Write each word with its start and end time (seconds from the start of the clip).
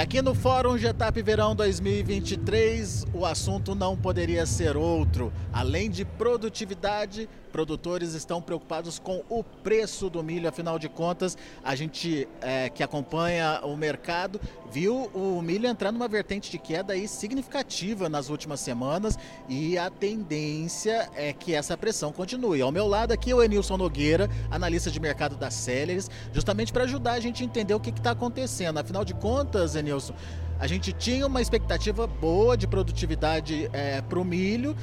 aqui 0.00 0.22
no 0.22 0.34
Fórum 0.34 0.78
Getap 0.78 1.20
Verão 1.20 1.54
2023, 1.54 3.04
o 3.12 3.26
assunto 3.26 3.74
não 3.74 3.94
poderia 3.94 4.46
ser 4.46 4.74
outro. 4.74 5.30
Além 5.52 5.90
de 5.90 6.06
produtividade, 6.06 7.28
produtores 7.50 8.14
estão 8.14 8.40
preocupados 8.40 8.98
com 8.98 9.22
o 9.28 9.42
preço 9.42 10.08
do 10.08 10.22
milho. 10.22 10.48
Afinal 10.48 10.78
de 10.78 10.88
contas, 10.88 11.36
a 11.62 11.74
gente 11.74 12.28
é, 12.40 12.68
que 12.68 12.82
acompanha 12.82 13.60
o 13.64 13.76
mercado 13.76 14.40
viu 14.70 15.10
o 15.12 15.42
milho 15.42 15.66
entrar 15.66 15.90
numa 15.90 16.06
vertente 16.06 16.50
de 16.50 16.58
queda 16.58 16.92
aí 16.92 17.08
significativa 17.08 18.08
nas 18.08 18.28
últimas 18.28 18.60
semanas 18.60 19.18
e 19.48 19.76
a 19.76 19.90
tendência 19.90 21.10
é 21.14 21.32
que 21.32 21.54
essa 21.54 21.76
pressão 21.76 22.12
continue. 22.12 22.62
Ao 22.62 22.70
meu 22.70 22.86
lado 22.86 23.12
aqui 23.12 23.34
o 23.34 23.42
Enilson 23.42 23.76
Nogueira, 23.76 24.30
analista 24.50 24.90
de 24.90 25.00
mercado 25.00 25.36
da 25.36 25.50
Celeris, 25.50 26.08
justamente 26.32 26.72
para 26.72 26.84
ajudar 26.84 27.12
a 27.12 27.20
gente 27.20 27.42
a 27.42 27.46
entender 27.46 27.74
o 27.74 27.80
que 27.80 27.90
está 27.90 28.12
acontecendo. 28.12 28.78
Afinal 28.78 29.04
de 29.04 29.14
contas, 29.14 29.74
Enilson, 29.74 30.14
a 30.58 30.66
gente 30.66 30.92
tinha 30.92 31.26
uma 31.26 31.40
expectativa 31.40 32.06
boa 32.06 32.56
de 32.56 32.66
produtividade 32.66 33.68
é, 33.72 34.00
para 34.02 34.18
o 34.18 34.24
milho 34.24 34.76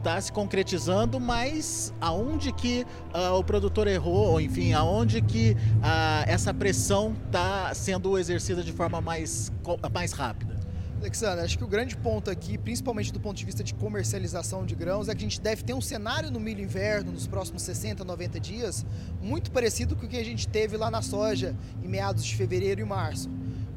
está 0.00 0.20
se 0.20 0.32
concretizando, 0.32 1.20
mas 1.20 1.92
aonde 2.00 2.52
que 2.52 2.86
uh, 3.14 3.34
o 3.34 3.44
produtor 3.44 3.86
errou, 3.86 4.40
enfim, 4.40 4.72
aonde 4.72 5.20
que 5.20 5.52
uh, 5.52 6.26
essa 6.26 6.52
pressão 6.52 7.14
está 7.26 7.72
sendo 7.74 8.18
exercida 8.18 8.62
de 8.62 8.72
forma 8.72 9.00
mais, 9.00 9.52
mais 9.92 10.12
rápida? 10.12 10.58
Alexandre, 10.98 11.44
acho 11.44 11.56
que 11.56 11.64
o 11.64 11.66
grande 11.66 11.96
ponto 11.96 12.30
aqui, 12.30 12.58
principalmente 12.58 13.10
do 13.10 13.18
ponto 13.18 13.36
de 13.36 13.44
vista 13.44 13.64
de 13.64 13.72
comercialização 13.72 14.66
de 14.66 14.74
grãos, 14.74 15.08
é 15.08 15.14
que 15.14 15.18
a 15.18 15.28
gente 15.28 15.40
deve 15.40 15.62
ter 15.62 15.72
um 15.72 15.80
cenário 15.80 16.30
no 16.30 16.38
milho 16.38 16.62
inverno 16.62 17.12
nos 17.12 17.26
próximos 17.26 17.62
60, 17.62 18.04
90 18.04 18.38
dias, 18.38 18.84
muito 19.22 19.50
parecido 19.50 19.96
com 19.96 20.04
o 20.04 20.08
que 20.08 20.18
a 20.18 20.24
gente 20.24 20.46
teve 20.46 20.76
lá 20.76 20.90
na 20.90 21.00
soja 21.00 21.56
em 21.82 21.88
meados 21.88 22.24
de 22.24 22.36
fevereiro 22.36 22.82
e 22.82 22.84
março 22.84 23.30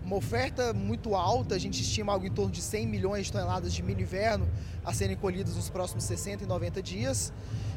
uma 0.06 0.16
oferta 0.18 0.74
muito 0.74 1.16
alta, 1.16 1.56
a 1.56 1.58
gente 1.58 1.82
estima 1.82 2.12
algo 2.12 2.26
em 2.26 2.32
torno 2.32 2.52
de 2.52 2.62
100 2.62 2.88
milhões 2.88 3.26
de 3.28 3.32
toneladas 3.32 3.74
de 3.74 3.82
milho 3.82 4.02
inverno 4.02 4.48
a 4.84 4.94
serem 4.94 5.16
colhidas 5.16 5.56
nos 5.56 5.70
próximos 5.70 6.04
60 6.04 6.44
e 6.44 6.48
90 6.48 6.82
dias. 6.82 7.32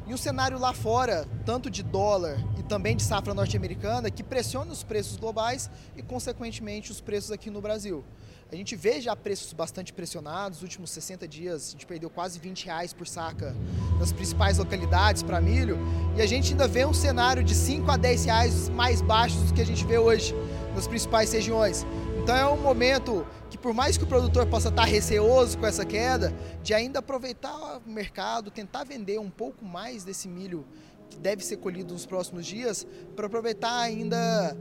E 0.06 0.14
um 0.14 0.16
cenário 0.16 0.56
lá 0.56 0.72
fora, 0.72 1.26
tanto 1.44 1.68
de 1.68 1.82
dólar 1.82 2.38
e 2.56 2.62
também 2.62 2.94
de 2.94 3.02
safra 3.02 3.34
norte-americana, 3.34 4.08
que 4.08 4.22
pressiona 4.22 4.70
os 4.70 4.84
preços 4.84 5.16
globais 5.16 5.68
e, 5.96 6.02
consequentemente, 6.02 6.92
os 6.92 7.00
preços 7.00 7.32
aqui 7.32 7.50
no 7.50 7.60
Brasil. 7.60 8.04
A 8.52 8.54
gente 8.54 8.76
vê 8.76 9.00
já 9.00 9.16
preços 9.16 9.52
bastante 9.52 9.92
pressionados. 9.92 10.58
Nos 10.58 10.62
últimos 10.62 10.90
60 10.90 11.26
dias, 11.26 11.70
a 11.70 11.72
gente 11.72 11.86
perdeu 11.86 12.08
quase 12.08 12.38
20 12.38 12.66
reais 12.66 12.92
por 12.92 13.04
saca 13.04 13.52
nas 13.98 14.12
principais 14.12 14.58
localidades 14.58 15.24
para 15.24 15.40
milho. 15.40 15.76
E 16.16 16.22
a 16.22 16.26
gente 16.26 16.52
ainda 16.52 16.68
vê 16.68 16.86
um 16.86 16.94
cenário 16.94 17.42
de 17.42 17.56
5 17.56 17.90
a 17.90 17.96
10 17.96 18.24
reais 18.26 18.68
mais 18.68 19.02
baixos 19.02 19.42
do 19.42 19.54
que 19.54 19.60
a 19.60 19.66
gente 19.66 19.84
vê 19.84 19.98
hoje 19.98 20.32
nas 20.72 20.86
principais 20.86 21.32
regiões. 21.32 21.84
Então 22.22 22.36
é 22.36 22.46
um 22.46 22.60
momento 22.60 23.26
que 23.56 23.62
por 23.62 23.72
mais 23.72 23.96
que 23.96 24.04
o 24.04 24.06
produtor 24.06 24.46
possa 24.46 24.68
estar 24.68 24.84
receoso 24.84 25.58
com 25.58 25.66
essa 25.66 25.84
queda, 25.84 26.32
de 26.62 26.74
ainda 26.74 26.98
aproveitar 26.98 27.80
o 27.84 27.90
mercado, 27.90 28.50
tentar 28.50 28.84
vender 28.84 29.18
um 29.18 29.30
pouco 29.30 29.64
mais 29.64 30.04
desse 30.04 30.28
milho 30.28 30.64
que 31.08 31.18
deve 31.18 31.44
ser 31.44 31.56
colhido 31.56 31.92
nos 31.92 32.04
próximos 32.04 32.46
dias, 32.46 32.86
para 33.14 33.26
aproveitar 33.26 33.80
ainda 33.80 34.56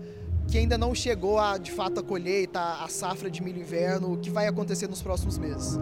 que 0.47 0.59
ainda 0.59 0.77
não 0.77 0.93
chegou 0.93 1.39
a, 1.39 1.57
de 1.57 1.71
fato 1.71 1.99
a 1.99 2.03
colheita, 2.03 2.59
a 2.59 2.88
safra 2.88 3.31
de 3.31 3.41
milho 3.41 3.59
inverno, 3.59 4.17
que 4.17 4.29
vai 4.29 4.47
acontecer 4.47 4.88
nos 4.88 5.01
próximos 5.01 5.39
meses. 5.39 5.79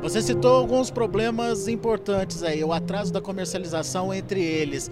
Você 0.00 0.22
citou 0.22 0.54
alguns 0.56 0.90
problemas 0.90 1.68
importantes 1.68 2.42
aí, 2.42 2.64
o 2.64 2.72
atraso 2.72 3.12
da 3.12 3.20
comercialização 3.20 4.14
entre 4.14 4.40
eles. 4.40 4.90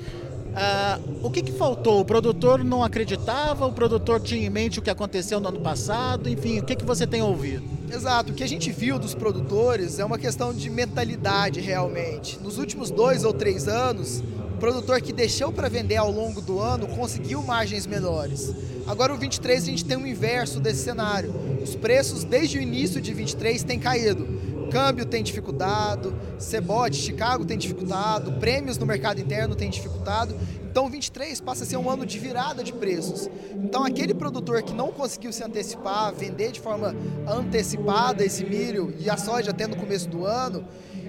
Ah, 0.59 0.99
o 1.23 1.31
que, 1.31 1.43
que 1.43 1.53
faltou? 1.53 2.01
O 2.01 2.05
produtor 2.05 2.65
não 2.65 2.83
acreditava? 2.83 3.67
O 3.67 3.73
produtor 3.73 4.19
tinha 4.23 4.47
em 4.47 4.49
mente 4.49 4.79
o 4.79 4.83
que 4.83 4.89
aconteceu 4.89 5.39
no 5.39 5.49
ano 5.49 5.61
passado? 5.61 6.31
Enfim, 6.31 6.61
o 6.61 6.65
que, 6.65 6.75
que 6.75 6.85
você 6.85 7.07
tem 7.07 7.21
ouvido? 7.21 7.63
Exato. 7.93 8.33
O 8.33 8.35
que 8.35 8.43
a 8.43 8.49
gente 8.49 8.73
viu 8.73 8.99
dos 8.99 9.15
produtores 9.15 9.99
é 9.99 10.05
uma 10.05 10.17
questão 10.17 10.55
de 10.55 10.71
mentalidade 10.71 11.61
realmente. 11.61 12.39
Nos 12.43 12.57
últimos 12.57 12.91
dois 12.91 13.23
ou 13.23 13.35
três 13.35 13.69
anos, 13.69 14.21
o 14.55 14.59
produtor 14.59 15.03
que 15.03 15.13
deixou 15.13 15.53
para 15.53 15.69
vender 15.69 15.97
ao 15.97 16.11
longo 16.11 16.41
do 16.41 16.59
ano 16.59 16.87
conseguiu 16.87 17.43
margens 17.43 17.87
menores. 17.87 18.51
Agora 18.87 19.13
o 19.13 19.19
23 19.19 19.63
a 19.63 19.67
gente 19.67 19.85
tem 19.85 19.99
um 19.99 20.07
inverso 20.07 20.59
desse 20.59 20.83
cenário. 20.83 21.35
Os 21.67 21.75
preços 21.75 22.23
desde 22.23 22.59
o 22.59 22.63
início 22.63 23.01
de 23.01 23.13
23 23.13 23.65
têm 23.65 23.77
caído. 23.77 24.25
Câmbio 24.71 25.05
tem 25.05 25.21
dificultado, 25.21 26.15
Cebote, 26.39 26.95
Chicago 26.97 27.45
tem 27.45 27.59
dificultado, 27.59 28.35
prêmios 28.35 28.79
no 28.79 28.87
mercado 28.87 29.21
interno 29.21 29.57
tem 29.57 29.69
dificultado. 29.69 30.37
Então 30.63 30.89
23 30.89 31.41
passa 31.41 31.65
a 31.65 31.67
ser 31.67 31.77
um 31.77 31.91
ano 31.91 32.07
de 32.07 32.21
virada 32.21 32.63
de 32.63 32.73
preços. 32.73 33.29
Então 33.53 33.83
aquele 33.83 34.15
produtor 34.15 34.63
que 34.63 34.73
não 34.73 34.93
conseguiu 34.93 35.33
se 35.33 35.43
antecipar, 35.43 36.15
vender 36.15 36.53
de 36.53 36.61
forma 36.61 36.95
antecipada 37.27 38.25
esse 38.25 38.45
milho 38.45 38.95
e 39.01 39.11
a 39.11 39.17
soja 39.17 39.51
até 39.51 39.67
no 39.67 39.75
começo 39.75 40.09
do 40.09 40.25
ano, 40.25 40.65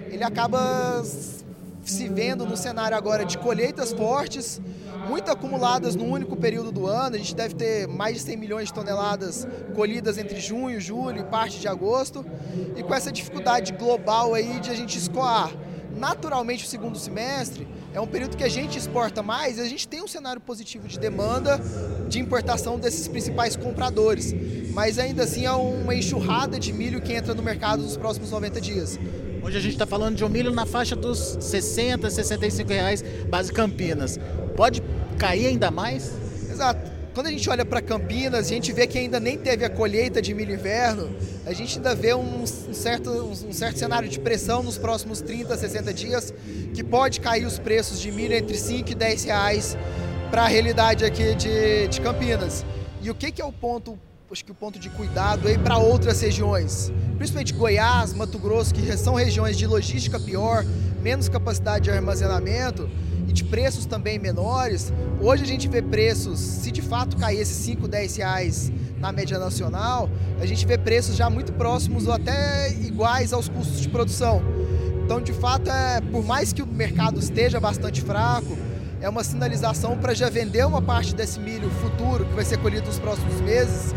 ele 0.10 0.24
acaba 0.24 1.04
se 1.92 2.08
vendo 2.08 2.46
no 2.46 2.58
cenário 2.58 2.98
agora 2.98 3.26
de 3.26 3.38
colheitas 3.38 3.94
fortes, 3.94 4.62
muito 5.08 5.32
acumuladas 5.32 5.96
no 5.96 6.06
único 6.06 6.36
período 6.36 6.72
do 6.72 6.88
ano. 6.88 7.16
A 7.16 7.20
gente 7.20 7.36
deve 7.36 7.56
ter 7.56 7.88
mais 7.88 8.16
de 8.16 8.22
100 8.22 8.38
milhões 8.38 8.68
de 8.68 8.74
toneladas 8.74 9.48
colhidas 9.76 10.18
entre 10.18 10.40
junho, 10.40 10.80
julho 10.80 11.20
e 11.20 11.24
parte 11.24 11.60
de 11.60 11.68
agosto. 11.68 12.26
E 12.76 12.84
com 12.84 12.94
essa 12.94 13.12
dificuldade 13.12 13.72
global 13.74 14.34
aí 14.34 14.60
de 14.60 14.70
a 14.70 14.76
gente 14.76 14.98
escoar. 14.98 15.52
Naturalmente, 15.96 16.64
o 16.64 16.68
segundo 16.68 16.98
semestre 16.98 17.68
é 17.94 18.00
um 18.00 18.06
período 18.06 18.38
que 18.38 18.44
a 18.44 18.50
gente 18.50 18.78
exporta 18.78 19.24
mais 19.24 19.58
e 19.58 19.62
a 19.62 19.66
gente 19.66 19.88
tem 19.88 20.04
um 20.04 20.08
cenário 20.08 20.40
positivo 20.40 20.88
de 20.88 21.00
demanda 21.00 21.60
de 22.08 22.20
importação 22.20 22.78
desses 22.78 23.08
principais 23.08 23.56
compradores. 23.56 24.34
Mas 24.78 25.00
ainda 25.00 25.24
assim 25.24 25.44
é 25.44 25.52
uma 25.52 25.96
enxurrada 25.96 26.60
de 26.60 26.72
milho 26.72 27.02
que 27.02 27.12
entra 27.12 27.34
no 27.34 27.42
mercado 27.42 27.82
nos 27.82 27.98
próximos 27.98 28.30
90 28.30 28.62
dias. 28.62 29.00
Hoje 29.42 29.58
a 29.58 29.60
gente 29.60 29.72
está 29.72 29.88
falando 29.88 30.16
de 30.16 30.24
um 30.24 30.30
milho 30.30 30.54
na 30.54 30.68
faixa 30.68 30.96
dos 30.96 31.36
60, 31.40 32.08
65 32.08 32.70
reais, 32.70 33.04
base 33.28 33.52
Campinas. 33.52 34.20
Pode 34.56 34.84
cair 35.18 35.48
ainda 35.48 35.72
mais? 35.72 36.12
Exato. 36.48 36.92
Quando 37.16 37.26
a 37.26 37.32
gente 37.32 37.50
olha 37.50 37.66
para 37.66 37.82
Campinas, 37.82 38.46
a 38.46 38.50
gente 38.50 38.72
vê 38.72 38.86
que 38.86 39.00
ainda 39.00 39.20
nem 39.20 39.36
teve 39.36 39.66
a 39.66 39.70
colheita 39.72 40.22
de 40.22 40.32
milho 40.36 40.54
inverno, 40.54 41.10
a 41.44 41.54
gente 41.54 41.78
ainda 41.78 41.96
vê 41.96 42.14
um 42.14 42.46
certo, 42.46 43.10
um 43.10 43.52
certo 43.52 43.80
cenário 43.80 44.08
de 44.08 44.20
pressão 44.20 44.62
nos 44.62 44.78
próximos 44.78 45.22
30, 45.22 45.58
60 45.58 45.92
dias, 45.92 46.32
que 46.76 46.84
pode 46.84 47.20
cair 47.20 47.48
os 47.48 47.58
preços 47.58 48.00
de 48.00 48.12
milho 48.12 48.36
entre 48.36 48.56
5 48.56 48.92
e 48.92 48.94
10 48.94 49.24
reais 49.24 49.76
para 50.30 50.44
a 50.44 50.48
realidade 50.48 51.04
aqui 51.04 51.34
de, 51.34 51.88
de 51.88 52.00
Campinas. 52.00 52.64
E 53.02 53.10
o 53.10 53.16
que, 53.16 53.32
que 53.32 53.42
é 53.42 53.46
o 53.46 53.52
ponto 53.52 53.98
acho 54.30 54.44
que 54.44 54.52
o 54.52 54.56
ponto 54.56 54.78
de 54.78 54.90
cuidado 54.90 55.48
aí 55.48 55.58
para 55.58 55.78
outras 55.78 56.20
regiões, 56.20 56.92
principalmente 57.18 57.54
Goiás, 57.54 58.14
Mato 58.14 58.38
Grosso, 58.38 58.74
que 58.74 58.98
são 58.98 59.16
regiões 59.16 59.58
de 59.58 59.66
logística 59.66 60.20
pior, 60.20 60.66
menos 61.02 61.30
capacidade 61.30 61.86
de 61.86 61.92
armazenamento, 61.92 62.90
e 63.26 63.32
de 63.32 63.46
preços 63.46 63.86
também 63.86 64.20
menores, 64.20 64.92
hoje 65.22 65.44
a 65.44 65.48
gente 65.48 65.70
vê 65.70 65.82
preços, 65.82 66.40
se 66.40 66.72
de 66.72 66.82
fato 66.82 67.16
cair 67.16 67.40
esses 67.40 67.56
5, 67.56 67.88
10 67.88 68.18
reais 68.18 68.72
na 69.00 69.14
média 69.14 69.40
nacional, 69.40 70.10
a 70.42 70.46
gente 70.46 70.66
vê 70.66 70.78
preços 70.78 71.16
já 71.16 71.30
muito 71.30 71.54
próximos 71.54 72.06
ou 72.06 72.14
até 72.14 72.70
iguais 72.72 73.32
aos 73.32 73.48
custos 73.48 73.80
de 73.80 73.88
produção. 73.88 74.42
Então, 75.06 75.22
de 75.22 75.32
fato, 75.32 75.70
é, 75.70 76.02
por 76.02 76.26
mais 76.26 76.52
que 76.52 76.62
o 76.62 76.68
mercado 76.68 77.18
esteja 77.18 77.62
bastante 77.62 78.02
fraco, 78.02 78.58
é 79.00 79.08
uma 79.08 79.24
sinalização 79.24 79.98
para 79.98 80.14
já 80.14 80.30
vender 80.30 80.66
uma 80.66 80.82
parte 80.82 81.16
desse 81.16 81.40
milho 81.40 81.70
futuro 81.70 82.26
que 82.26 82.34
vai 82.34 82.44
ser 82.44 82.58
colhido 82.58 82.88
nos 82.88 83.00
próximos 83.00 83.40
meses 83.40 83.94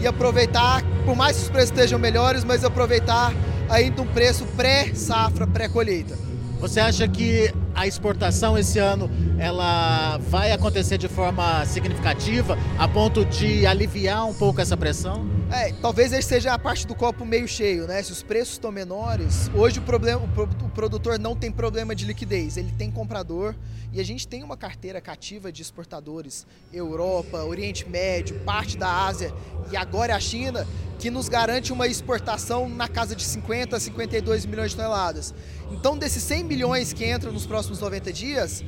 e 0.00 0.06
aproveitar, 0.06 0.82
por 1.04 1.16
mais 1.16 1.36
que 1.36 1.42
os 1.44 1.48
preços 1.50 1.70
estejam 1.70 1.98
melhores, 1.98 2.44
mas 2.44 2.64
aproveitar 2.64 3.32
ainda 3.68 4.02
um 4.02 4.06
preço 4.06 4.44
pré-safra, 4.56 5.46
pré-colheita. 5.46 6.16
Você 6.60 6.80
acha 6.80 7.06
que 7.06 7.52
a 7.74 7.86
exportação 7.86 8.58
esse 8.58 8.78
ano 8.78 9.08
ela 9.38 10.18
vai 10.18 10.50
acontecer 10.50 10.98
de 10.98 11.06
forma 11.06 11.64
significativa 11.64 12.58
a 12.76 12.88
ponto 12.88 13.24
de 13.24 13.64
aliviar 13.64 14.26
um 14.26 14.34
pouco 14.34 14.60
essa 14.60 14.76
pressão? 14.76 15.37
É, 15.50 15.72
talvez 15.80 16.12
esse 16.12 16.28
seja 16.28 16.52
a 16.52 16.58
parte 16.58 16.86
do 16.86 16.94
copo 16.94 17.24
meio 17.24 17.48
cheio, 17.48 17.86
né? 17.86 18.02
Se 18.02 18.12
os 18.12 18.22
preços 18.22 18.54
estão 18.54 18.70
menores, 18.70 19.50
hoje 19.54 19.78
o, 19.78 19.82
problema, 19.82 20.20
o 20.22 20.68
produtor 20.68 21.18
não 21.18 21.34
tem 21.34 21.50
problema 21.50 21.94
de 21.94 22.04
liquidez, 22.04 22.58
ele 22.58 22.70
tem 22.72 22.90
comprador 22.90 23.54
e 23.90 23.98
a 23.98 24.04
gente 24.04 24.28
tem 24.28 24.42
uma 24.42 24.58
carteira 24.58 25.00
cativa 25.00 25.50
de 25.50 25.62
exportadores, 25.62 26.46
Europa, 26.70 27.42
Oriente 27.44 27.88
Médio, 27.88 28.38
parte 28.40 28.76
da 28.76 29.06
Ásia 29.06 29.32
e 29.72 29.76
agora 29.76 30.14
a 30.14 30.20
China, 30.20 30.66
que 30.98 31.10
nos 31.10 31.30
garante 31.30 31.72
uma 31.72 31.86
exportação 31.86 32.68
na 32.68 32.86
casa 32.86 33.16
de 33.16 33.24
50 33.24 33.74
a 33.74 33.80
52 33.80 34.44
milhões 34.44 34.72
de 34.72 34.76
toneladas. 34.76 35.34
Então, 35.70 35.96
desses 35.96 36.22
100 36.24 36.44
milhões 36.44 36.92
que 36.92 37.10
entram 37.10 37.32
nos 37.32 37.46
próximos 37.46 37.80
90 37.80 38.12
dias, 38.12 38.62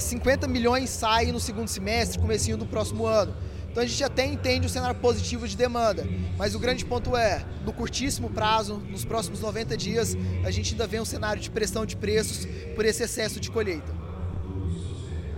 50 0.00 0.46
é, 0.46 0.48
milhões 0.48 0.90
saem 0.90 1.32
no 1.32 1.40
segundo 1.40 1.66
semestre, 1.66 2.20
comecinho 2.20 2.56
do 2.56 2.66
próximo 2.66 3.04
ano. 3.04 3.34
Então 3.76 3.84
a 3.84 3.86
gente 3.86 4.02
até 4.02 4.24
entende 4.24 4.66
o 4.66 4.70
cenário 4.70 4.98
positivo 4.98 5.46
de 5.46 5.54
demanda, 5.54 6.08
mas 6.38 6.54
o 6.54 6.58
grande 6.58 6.82
ponto 6.82 7.14
é, 7.14 7.44
no 7.62 7.74
curtíssimo 7.74 8.30
prazo, 8.30 8.82
nos 8.90 9.04
próximos 9.04 9.42
90 9.42 9.76
dias, 9.76 10.16
a 10.46 10.50
gente 10.50 10.72
ainda 10.72 10.86
vê 10.86 10.98
um 10.98 11.04
cenário 11.04 11.42
de 11.42 11.50
pressão 11.50 11.84
de 11.84 11.94
preços 11.94 12.48
por 12.74 12.86
esse 12.86 13.02
excesso 13.02 13.38
de 13.38 13.50
colheita. 13.50 13.92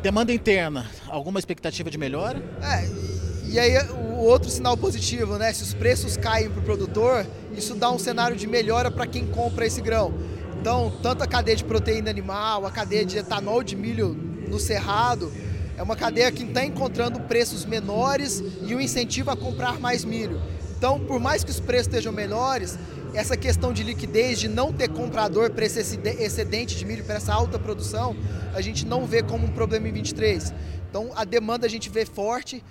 Demanda 0.01 0.33
interna, 0.33 0.89
alguma 1.09 1.41
expectativa 1.41 1.91
de 1.91 1.99
melhora? 1.99 2.41
É, 2.63 2.89
E 3.51 3.59
aí 3.59 3.77
o 3.93 4.19
outro 4.19 4.49
sinal 4.49 4.77
positivo, 4.77 5.37
né? 5.37 5.53
Se 5.53 5.65
os 5.65 5.75
preços 5.75 6.17
caem 6.17 6.49
para 6.49 6.61
o 6.61 6.63
produtor, 6.63 7.27
isso 7.57 7.75
dá 7.75 7.91
um 7.91 7.99
cenário 7.99 8.37
de 8.37 8.47
melhora 8.47 8.89
para 8.89 9.05
quem 9.05 9.27
compra 9.27 9.67
esse 9.67 9.81
grão. 9.81 10.15
Então, 10.61 10.97
tanto 11.03 11.25
a 11.25 11.27
cadeia 11.27 11.57
de 11.57 11.65
proteína 11.65 12.09
animal, 12.09 12.65
a 12.65 12.71
cadeia 12.71 13.05
de 13.05 13.19
etanol 13.19 13.65
de 13.65 13.75
milho 13.75 14.17
no 14.49 14.61
cerrado, 14.61 15.33
é 15.79 15.83
uma 15.83 15.95
cadeia 15.95 16.31
que 16.33 16.43
está 16.43 16.65
encontrando 16.65 17.21
preços 17.21 17.65
menores 17.65 18.43
e 18.67 18.75
o 18.75 18.81
incentivo 18.81 19.31
a 19.31 19.37
comprar 19.37 19.79
mais 19.79 20.05
milho. 20.05 20.43
Então, 20.77 20.99
por 20.99 21.21
mais 21.21 21.45
que 21.45 21.53
os 21.53 21.61
preços 21.61 21.87
estejam 21.87 22.13
melhores, 22.13 22.77
essa 23.15 23.37
questão 23.37 23.73
de 23.73 23.85
liquidez, 23.85 24.41
de 24.41 24.49
não 24.49 24.73
ter 24.73 24.89
comprador 24.89 25.51
para 25.51 25.65
esse 25.65 25.79
excedente 26.21 26.77
de 26.77 26.85
milho, 26.85 27.05
para 27.05 27.15
essa 27.15 27.33
alta 27.33 27.61
produção, 27.61 28.17
a 28.53 28.61
gente 28.61 28.85
não 28.85 29.07
vê 29.07 29.23
como 29.23 29.47
um 29.47 29.51
problema 29.51 29.89
em 29.89 29.93
23. 29.93 30.53
Então, 30.91 31.13
a 31.15 31.25
demanda 31.25 31.65
a 31.65 31.71
gente 31.71 31.89
vê 31.89 32.05
forte, 32.05 32.63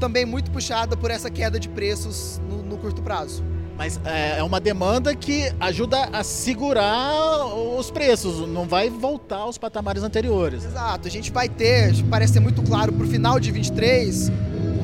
também 0.00 0.24
muito 0.24 0.50
puxada 0.50 0.96
por 0.96 1.10
essa 1.10 1.30
queda 1.30 1.60
de 1.60 1.68
preços 1.68 2.40
no, 2.48 2.62
no 2.62 2.78
curto 2.78 3.02
prazo. 3.02 3.44
Mas 3.82 4.00
é, 4.04 4.38
é 4.38 4.42
uma 4.44 4.60
demanda 4.60 5.12
que 5.12 5.52
ajuda 5.58 6.08
a 6.12 6.22
segurar 6.22 7.44
os 7.46 7.90
preços, 7.90 8.46
não 8.46 8.64
vai 8.64 8.88
voltar 8.88 9.38
aos 9.38 9.58
patamares 9.58 10.04
anteriores. 10.04 10.64
Exato, 10.64 11.08
a 11.08 11.10
gente 11.10 11.32
vai 11.32 11.48
ter, 11.48 11.92
parece 12.08 12.34
ser 12.34 12.38
muito 12.38 12.62
claro, 12.62 12.92
para 12.92 13.04
o 13.04 13.08
final 13.08 13.40
de 13.40 13.50
23, 13.50 14.30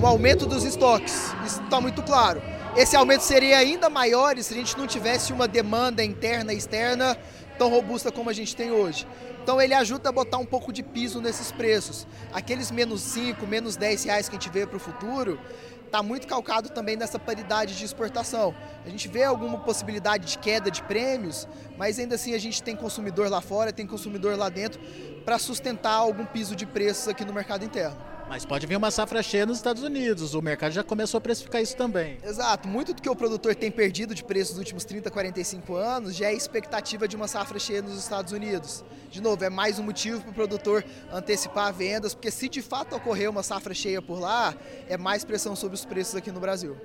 um 0.00 0.05
aumento 0.05 0.47
dos 0.47 0.65
estoques. 0.65 1.33
Isso 1.47 1.62
está 1.62 1.81
muito 1.81 2.03
claro. 2.03 2.43
Esse 2.77 2.97
aumento 2.97 3.21
seria 3.21 3.59
ainda 3.59 3.89
maior 3.89 4.37
se 4.39 4.53
a 4.53 4.56
gente 4.56 4.77
não 4.77 4.89
tivesse 4.89 5.33
uma 5.33 5.47
demanda 5.47 6.03
interna 6.03 6.53
e 6.53 6.56
externa 6.56 7.17
tão 7.56 7.71
robusta 7.71 8.11
como 8.11 8.29
a 8.29 8.33
gente 8.33 8.56
tem 8.56 8.73
hoje. 8.73 9.06
Então 9.49 9.62
ele 9.62 9.73
ajuda 9.73 10.11
a 10.11 10.12
botar 10.12 10.37
um 10.37 10.45
pouco 10.45 10.71
de 10.71 10.83
piso 10.83 11.23
nesses 11.23 11.50
preços. 11.50 12.06
Aqueles 12.35 12.71
menos 12.71 13.00
5, 13.00 13.47
menos 13.47 13.77
10 13.77 14.05
reais 14.05 14.29
que 14.29 14.37
a 14.37 14.39
gente 14.39 14.53
vê 14.53 14.67
para 14.67 14.77
o 14.77 14.79
futuro, 14.79 15.41
está 15.87 16.03
muito 16.03 16.27
calcado 16.27 16.69
também 16.69 16.97
nessa 16.97 17.19
paridade 17.19 17.75
de 17.75 17.83
exportação. 17.83 18.55
A 18.85 18.91
gente 18.91 19.09
vê 19.09 19.25
alguma 19.25 19.59
possibilidade 19.61 20.27
de 20.27 20.39
queda 20.39 20.71
de 20.71 20.83
prêmios, 20.83 21.49
mas 21.79 21.99
ainda 21.99 22.17
assim 22.17 22.35
a 22.35 22.39
gente 22.39 22.62
tem 22.62 22.77
consumidor 22.77 23.31
lá 23.31 23.41
fora, 23.41 23.73
tem 23.73 23.87
consumidor 23.87 24.37
lá 24.37 24.50
dentro 24.50 24.79
para 25.25 25.39
sustentar 25.39 25.95
algum 25.95 26.27
piso 26.27 26.55
de 26.55 26.67
preços 26.67 27.09
aqui 27.09 27.25
no 27.25 27.33
mercado 27.33 27.65
interno. 27.65 27.97
Mas 28.29 28.45
pode 28.45 28.67
vir 28.67 28.77
uma 28.77 28.91
safra 28.91 29.23
cheia 29.23 29.47
nos 29.47 29.57
Estados 29.57 29.83
Unidos, 29.83 30.35
o 30.35 30.43
mercado 30.43 30.73
já 30.73 30.85
começou 30.85 31.17
a 31.17 31.21
precificar 31.21 31.63
isso 31.63 31.75
também. 31.75 32.19
Exato, 32.23 32.69
muito 32.69 32.93
do 32.93 33.01
que 33.01 33.09
o 33.09 33.17
produtor 33.17 33.55
tem 33.55 33.71
perdido 33.71 34.15
de 34.15 34.23
preço 34.23 34.53
nos 34.53 34.59
últimos 34.59 34.85
30, 34.85 35.11
45 35.11 35.75
anos 35.75 36.15
já 36.15 36.27
é 36.27 36.35
expectativa 36.35 37.09
de 37.09 37.17
uma 37.17 37.27
safra 37.27 37.59
cheia 37.59 37.81
nos 37.81 37.99
Estados 37.99 38.33
Unidos. 38.33 38.85
De 39.11 39.23
novo, 39.23 39.43
é 39.43 39.49
mais 39.49 39.79
um 39.79 39.83
motivo 39.83 40.21
para 40.21 40.31
o 40.31 40.35
produtor 40.35 40.85
antecipar 41.11 41.73
vendas, 41.73 42.13
porque 42.15 42.31
se 42.31 42.51
de 42.51 42.61
fato 42.61 42.95
ocorrer 42.95 43.31
uma 43.31 43.43
safra 43.43 43.73
cheia 43.73 44.03
por 44.03 44.21
lá, 44.21 44.55
é 44.87 44.99
mais 44.99 45.25
pressão 45.25 45.57
sobre 45.57 45.77
os 45.77 45.87
preços 45.87 46.15
aqui 46.15 46.31
no 46.31 46.39
Brasil. 46.39 46.77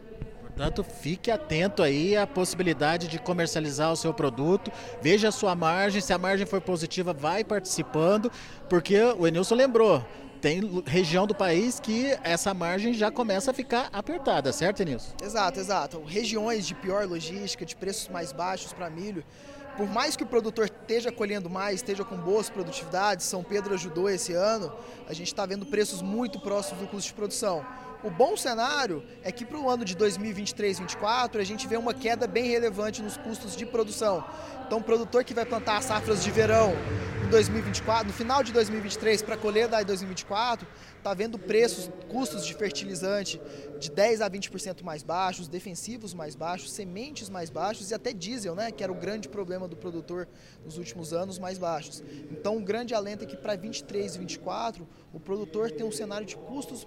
Portanto, 0.44 0.84
fique 0.84 1.30
atento 1.30 1.84
aí 1.84 2.16
à 2.16 2.25
possibilidade 2.25 3.07
de 3.07 3.19
comercializar 3.19 3.92
o 3.92 3.98
seu 3.98 4.13
produto. 4.13 4.72
Veja 5.01 5.30
a 5.30 5.31
sua 5.31 5.56
margem. 5.56 6.00
Se 6.00 6.13
a 6.13 6.18
margem 6.18 6.46
for 6.46 6.62
positiva, 6.62 7.12
vai 7.12 7.44
participando, 7.44 8.31
porque 8.69 9.01
o 9.01 9.28
Enilson 9.28 9.56
lembrou 9.56 10.06
tem 10.44 10.84
região 10.86 11.25
do 11.25 11.34
país 11.34 11.80
que 11.80 12.19
essa 12.22 12.54
margem 12.54 12.94
já 12.94 13.10
começa 13.10 13.51
a 13.51 13.54
ficar 13.54 13.88
apertada, 13.94 14.51
certo, 14.51 14.81
Enilson? 14.81 15.13
Exato, 15.24 15.57
exato. 15.57 16.04
Regiões 16.04 16.68
de 16.68 16.75
pior 16.75 17.07
logística, 17.07 17.66
de 17.66 17.74
preços 17.74 18.10
mais 18.10 18.34
baixos 18.34 18.74
para 18.74 18.90
milho, 18.90 19.24
por 19.78 19.88
mais 19.88 20.18
que 20.18 20.24
o 20.24 20.25
produtor 20.25 20.66
esteja 20.66 21.13
colhendo 21.13 21.50
mais, 21.50 21.75
esteja 21.75 22.04
com 22.04 22.18
boas 22.18 22.50
produtividades, 22.50 23.25
São 23.25 23.42
Pedro 23.42 23.74
ajudou 23.74 24.10
esse 24.10 24.34
ano, 24.34 24.69
a 25.07 25.13
gente 25.13 25.28
está 25.28 25.45
vendo 25.45 25.66
preços 25.66 26.01
muito 26.01 26.42
próximos 26.42 26.81
do 26.81 26.88
custo 26.89 27.07
de 27.07 27.13
produção. 27.13 27.66
O 28.03 28.09
bom 28.09 28.35
cenário 28.35 29.01
é 29.23 29.31
que 29.31 29.45
para 29.45 29.57
o 29.57 29.69
ano 29.69 29.85
de 29.85 29.95
2023-24 29.95 31.39
a 31.39 31.44
gente 31.45 31.65
vê 31.65 31.77
uma 31.77 31.94
queda 31.94 32.27
bem 32.27 32.50
relevante 32.50 33.01
nos 33.01 33.15
custos 33.15 33.55
de 33.55 33.65
produção. 33.65 34.25
Então, 34.67 34.79
o 34.79 34.83
produtor 34.83 35.23
que 35.23 35.33
vai 35.33 35.45
plantar 35.45 35.77
as 35.77 35.85
safras 35.85 36.21
de 36.21 36.29
verão 36.29 36.73
em 37.25 37.29
2024, 37.29 38.07
no 38.07 38.13
final 38.13 38.44
de 38.44 38.51
2023 38.51 39.21
para 39.21 39.38
colher 39.38 39.69
da 39.69 39.81
2024, 39.81 40.67
está 40.97 41.13
vendo 41.13 41.39
preços, 41.39 41.89
custos 42.09 42.45
de 42.45 42.53
fertilizante 42.53 43.39
de 43.79 43.89
10 43.89 44.21
a 44.21 44.29
20% 44.29 44.83
mais 44.83 45.01
baixos, 45.01 45.47
defensivos 45.47 46.13
mais 46.13 46.35
baixos, 46.35 46.73
sementes 46.73 47.29
mais 47.29 47.50
baixos 47.50 47.91
e 47.91 47.94
até 47.94 48.11
diesel, 48.11 48.55
né, 48.55 48.71
que 48.71 48.83
era 48.83 48.91
o 48.91 48.95
grande 48.95 49.29
problema 49.29 49.67
do 49.67 49.77
produtor 49.77 50.27
nos 50.65 50.77
últimos 50.77 51.13
anos, 51.13 51.39
mais 51.39 51.57
baixos. 51.57 52.03
Então, 52.31 52.57
um 52.57 52.63
grande 52.63 52.94
alento 52.94 53.23
é 53.23 53.27
que 53.27 53.38
para 53.38 53.55
23 53.55 54.15
e 54.15 54.19
24 54.19 54.88
o 55.13 55.19
produtor 55.19 55.71
tem 55.71 55.85
um 55.85 55.91
cenário 55.91 56.25
de 56.25 56.35
custos 56.35 56.85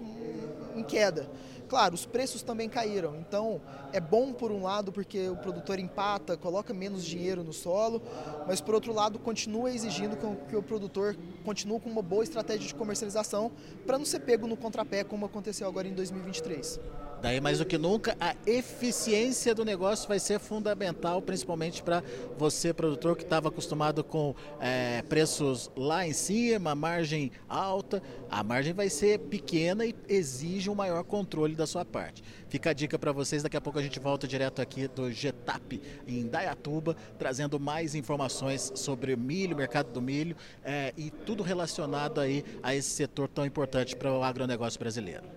em 0.77 0.83
queda. 0.83 1.29
Claro, 1.67 1.95
os 1.95 2.05
preços 2.05 2.41
também 2.41 2.69
caíram, 2.69 3.17
então 3.17 3.61
é 3.91 3.99
bom 3.99 4.31
por 4.31 4.51
um 4.51 4.63
lado 4.63 4.91
porque 4.91 5.27
o 5.27 5.35
produtor 5.35 5.79
empata, 5.79 6.37
coloca 6.37 6.73
menos 6.73 7.03
dinheiro 7.03 7.43
no 7.43 7.51
solo, 7.51 8.01
mas 8.47 8.61
por 8.61 8.73
outro 8.73 8.93
lado 8.93 9.19
continua 9.19 9.69
exigindo 9.69 10.17
que 10.47 10.55
o 10.55 10.63
produtor 10.63 11.17
continue 11.43 11.79
com 11.81 11.89
uma 11.89 12.01
boa 12.01 12.23
estratégia 12.23 12.65
de 12.65 12.73
comercialização 12.73 13.51
para 13.85 13.97
não 13.97 14.05
ser 14.05 14.21
pego 14.21 14.47
no 14.47 14.55
contrapé 14.55 15.03
como 15.03 15.25
aconteceu 15.25 15.67
agora 15.67 15.87
em 15.87 15.93
2023. 15.93 16.79
Daí 17.21 17.41
mais 17.41 17.57
do 17.57 17.65
que 17.65 17.77
nunca, 17.77 18.15
a 18.19 18.35
eficiência 18.45 19.55
do 19.55 19.65
negócio 19.65 20.07
vai 20.07 20.19
ser 20.19 20.39
fundamental, 20.39 21.21
principalmente 21.21 21.81
para 21.81 22.03
você, 22.37 22.71
produtor, 22.73 23.15
que 23.17 23.23
estava 23.23 23.47
acostumado 23.47 24.03
com 24.03 24.35
é, 24.59 25.01
preços 25.03 25.71
lá 25.75 26.07
em 26.07 26.13
cima, 26.13 26.75
margem 26.75 27.31
alta. 27.49 28.03
A 28.29 28.43
margem 28.43 28.73
vai 28.73 28.89
ser 28.89 29.19
pequena 29.19 29.85
e 29.85 29.95
exige 30.07 30.69
um 30.69 30.75
maior 30.75 31.03
controle 31.03 31.55
da 31.55 31.65
sua 31.65 31.83
parte. 31.83 32.23
Fica 32.49 32.69
a 32.69 32.73
dica 32.73 32.99
para 32.99 33.11
vocês, 33.11 33.41
daqui 33.41 33.57
a 33.57 33.61
pouco 33.61 33.79
a 33.79 33.81
gente 33.81 33.99
volta 33.99 34.27
direto 34.27 34.61
aqui 34.61 34.87
do 34.87 35.11
Getap, 35.11 35.81
em 36.07 36.27
Dayatuba, 36.27 36.95
trazendo 37.17 37.59
mais 37.59 37.95
informações 37.95 38.71
sobre 38.75 39.15
milho, 39.15 39.57
mercado 39.57 39.91
do 39.91 40.01
milho 40.01 40.35
é, 40.63 40.93
e 40.95 41.09
tudo 41.09 41.41
relacionado 41.41 42.21
aí 42.21 42.45
a 42.61 42.75
esse 42.75 42.89
setor 42.89 43.27
tão 43.27 43.45
importante 43.45 43.95
para 43.95 44.11
o 44.11 44.23
agronegócio 44.23 44.79
brasileiro. 44.79 45.36